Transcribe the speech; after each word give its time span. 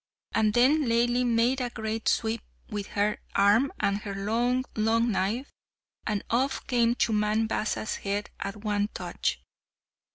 and 0.31 0.55
then 0.55 0.85
Laili 0.87 1.23
made 1.23 1.61
a 1.61 1.69
great 1.69 2.07
sweep 2.07 2.41
with 2.71 2.87
her 2.97 3.19
arm 3.35 3.71
and 3.79 3.99
her 3.99 4.15
long, 4.15 4.65
long 4.75 5.11
knife, 5.11 5.47
and 6.07 6.23
off 6.31 6.65
came 6.65 6.95
Chumman 6.95 7.47
Basa's 7.47 7.97
head 7.97 8.31
at 8.39 8.55
one 8.63 8.87
touch. 8.95 9.39